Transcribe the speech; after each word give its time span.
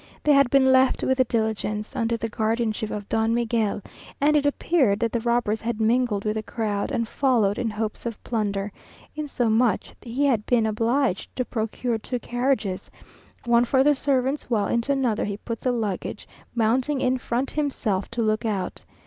They 0.23 0.33
had 0.33 0.49
been 0.49 0.71
left 0.71 1.03
with 1.03 1.19
the 1.19 1.25
diligence, 1.25 1.95
under 1.95 2.17
the 2.17 2.27
guardianship 2.27 2.89
of 2.89 3.07
Don 3.07 3.35
Miguel, 3.35 3.83
and 4.19 4.35
it 4.35 4.47
appeared 4.47 4.99
that 4.99 5.11
the 5.11 5.19
robbers 5.19 5.61
had 5.61 5.79
mingled 5.79 6.25
with 6.25 6.33
the 6.37 6.41
crowd, 6.41 6.89
and 6.91 7.07
followed 7.07 7.59
in 7.59 7.69
hopes 7.69 8.07
of 8.07 8.17
plunder; 8.23 8.71
insomuch 9.15 9.93
that 9.99 10.09
he 10.09 10.25
had 10.25 10.43
been 10.47 10.65
obliged 10.65 11.35
to 11.35 11.45
procure 11.45 11.99
two 11.99 12.17
carriages, 12.17 12.89
one 13.45 13.63
for 13.63 13.83
the 13.83 13.93
servants, 13.93 14.49
while 14.49 14.65
into 14.65 14.91
another 14.91 15.25
he 15.25 15.37
put 15.37 15.61
the 15.61 15.71
luggage, 15.71 16.27
mounting 16.55 16.99
in 16.99 17.19
front 17.19 17.51
himself 17.51 18.09
to 18.09 18.23
look 18.23 18.43
out. 18.43 18.83